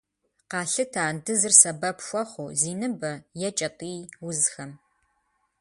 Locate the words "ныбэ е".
2.79-3.49